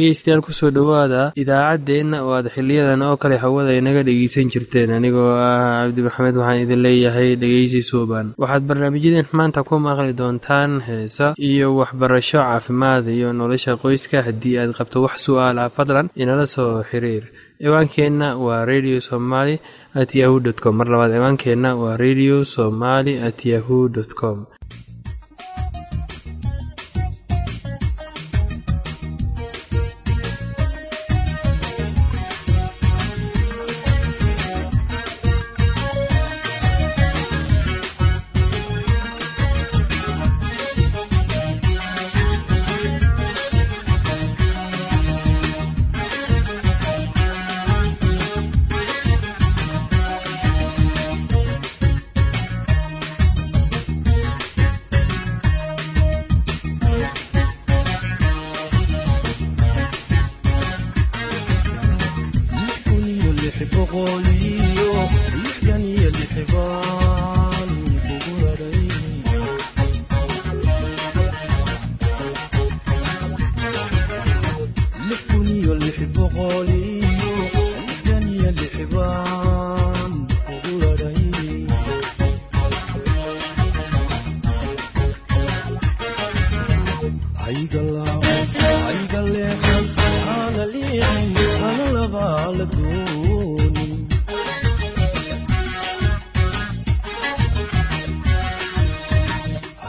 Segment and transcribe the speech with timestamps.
[0.00, 4.90] dhegeystayaal ku soo dhowaada idaacaddeenna oo aad xiliyadan oo kale hawada inaga dhegeysan jirteen.
[4.96, 10.72] Anigoo ah cabdi maxamed waxaan idin leeyahay dhegeysi suuban waxaad barnaamijyadeen maanta ku maqli doontaan
[10.88, 16.46] heesa iyo waxbarasho caafimaad iyo nolosha qoyska haddii aad qabto wax su'aal ah fadlan inala
[16.54, 17.24] soo xiriir.
[17.60, 19.54] Ciwaankeenna waa radio somaly
[20.00, 20.74] at yahu dt com.
[20.80, 24.38] Mar labaad ciwaankeenna waa radio somaly at yahu dt com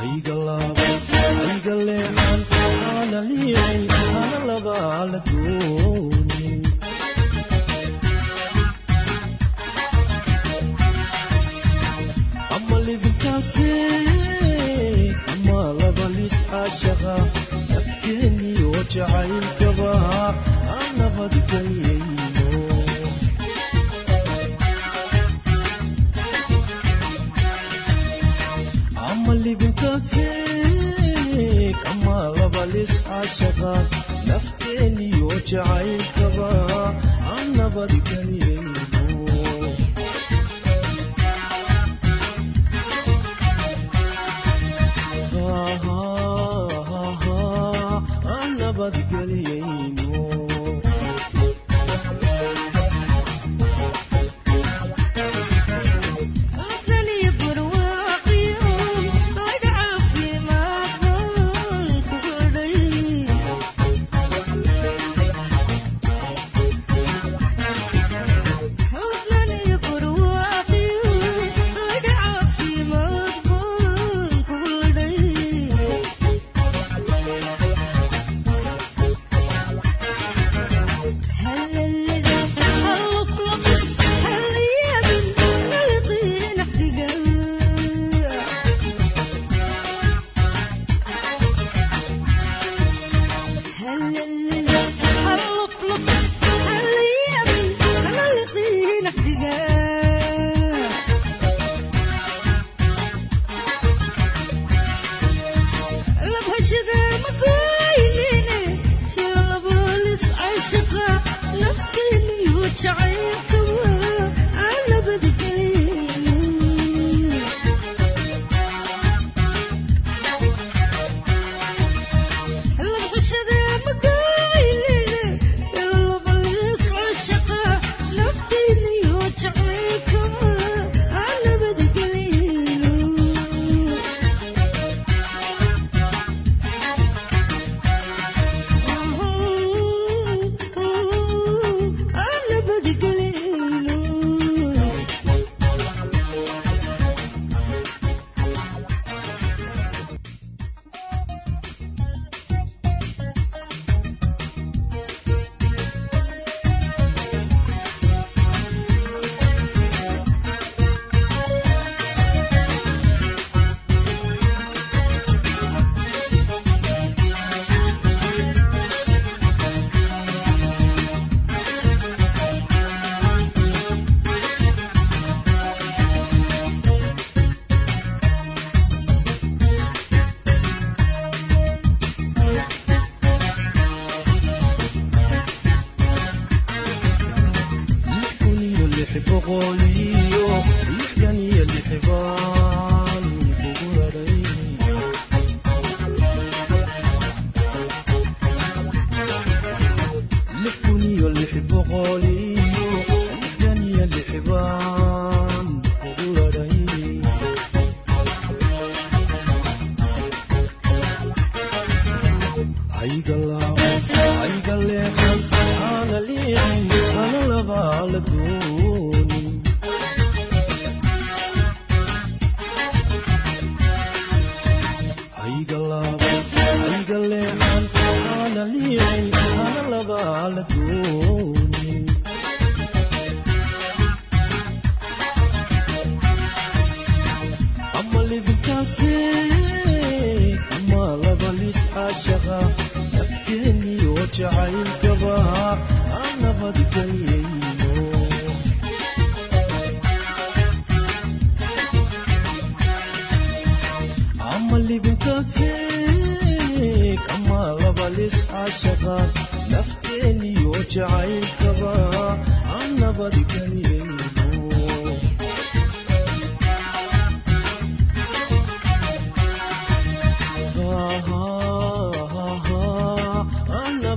[0.02, 0.31] ಕೈಗ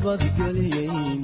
[0.05, 1.24] nabadgelyay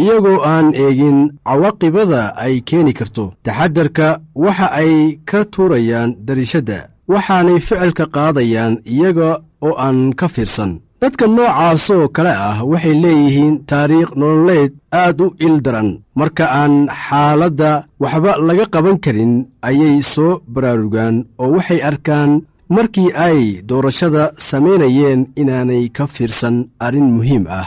[0.00, 3.24] iyagoo aan eegin cawaaqibada ay keeni karto.
[3.44, 4.08] Taxadarka
[4.44, 4.92] waxa ay
[5.28, 6.78] ka tuurayaan dariishadda
[7.12, 9.30] waxaanay ficilka qaadayaan iyaga
[9.66, 10.72] oo aan ka fiirsan.
[11.00, 14.72] Dadka noocaasoo kale ah waxay leeyihiin taariikh nololeed
[15.02, 15.88] aad u il daran.
[16.18, 16.74] Marka aan
[17.04, 17.70] xaaladda
[18.02, 19.32] waxba laga qaban karin
[19.68, 22.30] ayay soo baraarugaan oo waxay arkaan
[22.76, 27.66] markii ay doorashada samaynayeen inaanay ka fiirsan arrin muhiim ah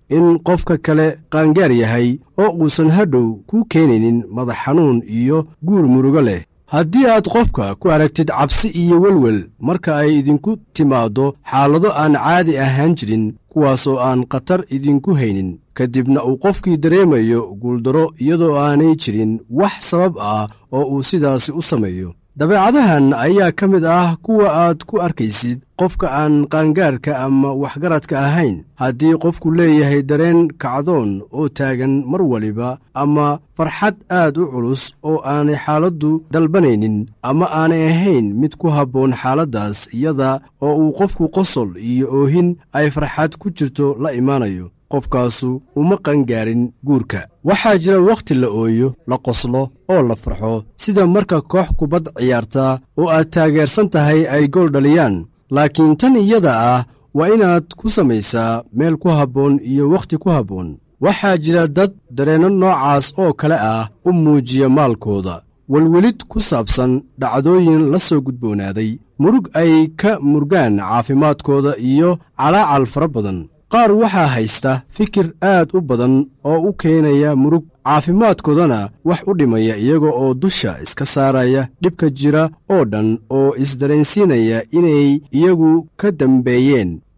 [0.17, 2.07] in qofka kale qaangaar yahay
[2.41, 5.37] oo uusan hadhow kuu keenaynin madax xanuun iyo
[5.67, 6.41] guur murugo leh.
[6.73, 12.57] Haddii aad qofka ku aragtid cabsi iyo welwel marka ay idinku timaaddo xaalado aan caadi
[12.65, 15.59] ahaan jirin kuwaas oo aan khatar idinku haynin.
[15.77, 21.51] Ka dibna uu qofkii dareemayo guuldaro iyadoo aanay jirin wax sabab ah oo uu sidaasi
[21.51, 22.09] u sameeyo.
[22.35, 28.63] Dabeecadahan ayaa ka mid ah kuwa aad ku arkaysid qofka aan qaangaarka ama waxgaradka ahayn.
[28.81, 35.19] Haddii qofku leeyahay dareen kacdoon oo taagan mar waliba ama farxad aad u culus oo
[35.33, 36.97] aanay xaaladdu dalbanaynin
[37.29, 42.87] ama aanay ahayn mid ku habboon xaaladdaas iyada oo uu qofku qosol iyo oohin ay
[42.95, 47.21] farxad ku jirto la imaanayo qofkaasu uma qangaarin guurka.
[47.47, 49.61] Waxaa jira wakhti la ooyo la qoslo
[49.93, 50.63] oo la farxo.
[50.81, 55.15] Sida marka koox kubad ciyaarta oo aad taageersan tahay ay gool dhaliyaan.
[55.55, 56.85] Laakiin tan iyada ah
[57.17, 60.69] waa inaad ku samaysaa meel ku habboon iyo wakhti ku habboon.
[61.03, 65.35] Waxaa jira dad dareenno noocaas oo kale ah u muujiya maalkooda.
[65.71, 73.07] Welwelid ku saabsan dhacdooyin la soo gudboonaaday murug ay ka murgaan caafimaadkooda iyo calaacal fara
[73.15, 73.39] badan.
[73.71, 76.13] Qaar waxaa haysta fikir aad u badan
[76.49, 82.43] oo u keenaya murug caafimaadkoodana wax u dhimaya iyaga oo dusha iska saaraya dhibka jira
[82.73, 86.99] oo dhan oo isdareensiinaya inay iyagu ka dambeeyeen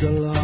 [0.00, 0.37] galaa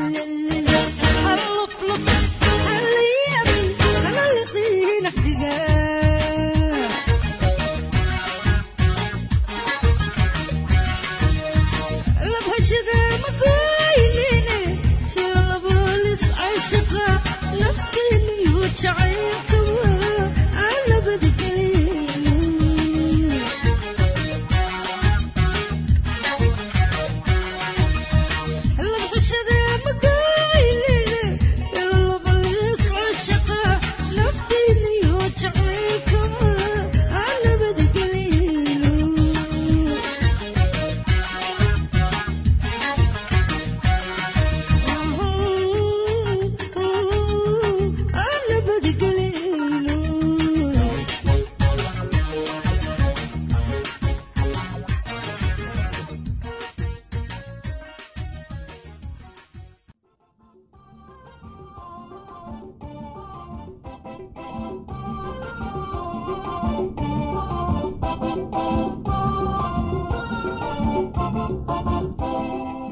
[0.00, 0.29] Hallelujah.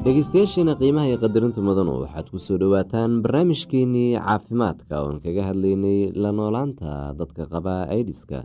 [0.09, 6.31] Dhegeystayaashiina qiimaha iyo qadarinta mudanu waxaad ku soo dhowaataan barnaamijkeenii caafimaadka oon kaga hadlaynay la
[6.33, 8.39] noolaanta dadka qaba aidiska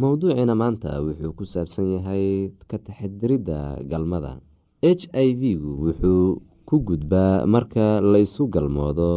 [0.00, 4.32] mowduuciina maanta wuxuu ku saabsan yahay ka taxadiridda galmada.
[4.86, 6.38] H i v-gu wuxuu
[6.68, 9.10] ku gudbaa marka laysu galmoodo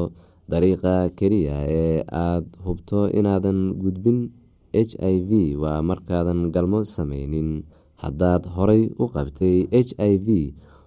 [0.50, 4.34] dariiqa keliya ee aada hubto inaadan gudbin.
[4.74, 5.32] H i v
[5.62, 7.50] waa markaadan galmo sameynin
[8.02, 10.28] haddaad horay u qabtay h i v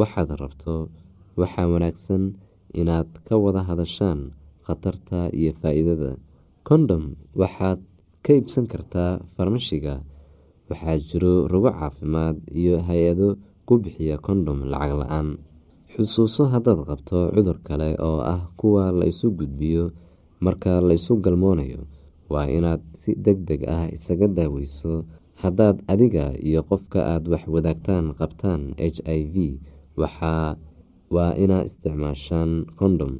[0.00, 0.74] waxaad rabto
[1.40, 2.22] waxaa wanaagsan
[2.80, 4.20] inaad ka wada hadashaan
[4.66, 6.12] khatarta iyo faa-iidada.
[6.68, 7.04] Kondhom
[7.40, 7.80] waxaad
[8.24, 9.94] ka iibsan kartaa farmashiga
[10.70, 13.28] waxaa jiro rugo caafimaad iyo hay'ado
[13.66, 15.28] ku bixiya kondhom lacag la'aan.
[15.92, 19.84] Xusuuso haddaad qabto cudur kale oo ah kuwa la isu gudbiyo
[20.44, 21.80] marka la isu galmoonayo
[22.32, 24.92] waa inaad si deg deg ah isaga daaweyso.
[25.42, 29.36] Haddaad adiga iyo qofka aada wax wadaagtaan qabtaan h i v
[29.98, 33.12] waa inaa isticmaashaan kondhom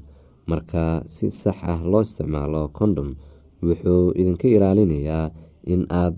[0.51, 0.85] marka
[1.15, 3.11] si sax ah loo isticmaalo kondhom
[3.67, 5.27] wuxuu idinka ilaalinayaa
[5.73, 6.15] in aad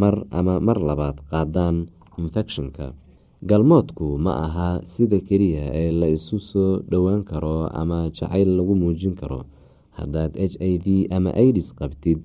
[0.00, 1.76] mar ama mar labaad qaadaan
[2.20, 2.86] infekshinka
[3.48, 9.14] galmoodku ma aha sida keliya ee la isu soo dhowaan karo ama jacayl lagu muujin
[9.20, 9.40] karo.
[9.98, 12.18] Haddaad h i v ama idis qabtid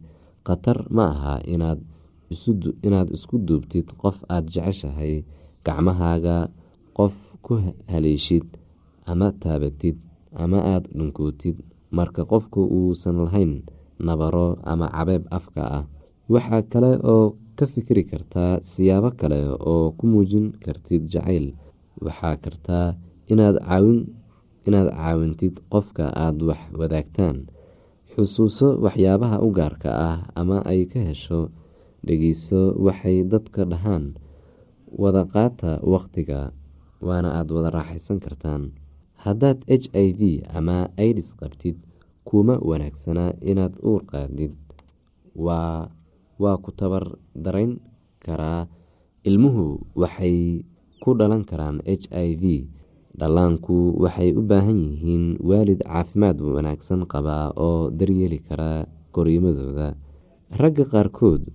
[0.46, 5.14] khatar ma aha inaad isku duubtid qof aada jeceshahay
[5.66, 6.38] gacmahaaga
[6.98, 7.14] qof
[7.46, 7.54] ku
[7.92, 8.46] haleeshid
[9.12, 9.98] ama taabatid
[10.44, 11.58] ama aada dhunkootid
[11.98, 13.54] marka qofku uusan lahayn
[14.08, 15.86] nabaro ama cabeeb afka ah
[16.34, 17.26] waxaa kale oo
[17.58, 19.40] ka fikri kartaa siyaabo kale
[19.72, 21.48] oo ku muujin kartid jacayl.
[22.06, 22.88] Waxaa kartaa
[23.32, 23.58] inaad
[24.98, 27.38] caawintid qofka aada wax wadaagtaan
[28.14, 31.42] xusuuso waxyaabaha u gaarka ah ama ay ka hesho
[32.06, 34.06] dhegeyso waxay dadka dhahaan.
[35.02, 36.40] Wada qaata waqtiga
[37.08, 38.72] waana aada wada raaxaysan kartaan.
[39.24, 40.22] Haddaad h i v
[40.58, 40.78] ama
[41.10, 41.76] idis qabtid
[42.28, 44.52] kuma wanaagsana inaad uur qaadid.
[45.36, 47.80] Waa ku tabar darayn
[48.26, 48.68] karaa.
[49.24, 50.64] Ilmuhu waxay
[51.04, 52.44] ku dhalan karaan h i v.
[53.20, 59.94] Dhallaanku waxay u baahan yihiin waalid caafimaad wanaagsan qabaa oo daryeeli kara koriimadooda
[60.60, 61.46] ragga qaarkood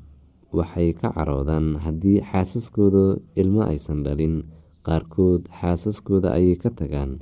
[0.55, 4.47] waxay ka caroodaan haddii xaasaskooda ilmo aysan dhalin
[4.88, 7.12] qaarkood xaasaskooda ayay ka tagaan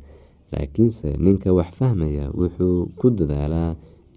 [0.52, 3.70] laakiinse ninka wax fahmaya wuxuu ku dadaalaa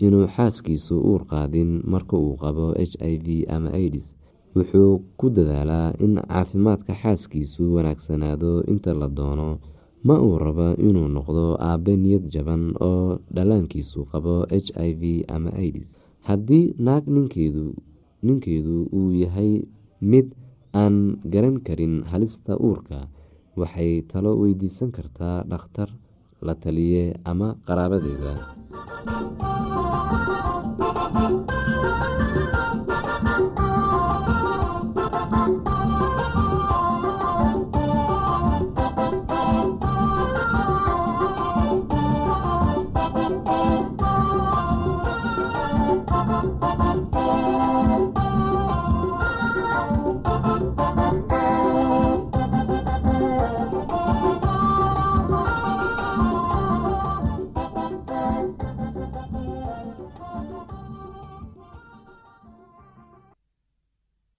[0.05, 4.07] inuu xaaskiisu uur qaadin marka uu qabo h i v ama idis
[4.55, 9.49] wuxuu ku dadaalaa in caafimaadka xaaskiisu wanaagsanaado inta la doono
[10.07, 14.35] ma uu rabo inuu noqdo aabe niyad jaban oo dhallaankiisu qabo
[14.65, 15.03] h i v
[15.35, 15.89] ama idis
[16.27, 17.03] haddii naag
[18.25, 19.51] ninkeedu uu yahay
[20.11, 20.27] mid
[20.81, 20.95] aan
[21.33, 22.99] garan karin halista uurka
[23.61, 25.89] waxay talo weydiisan kartaa dhakhtar
[26.47, 28.33] la taliye ama qaraabadeeda